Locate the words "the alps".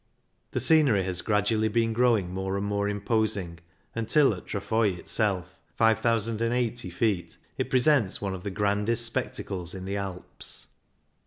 9.85-10.69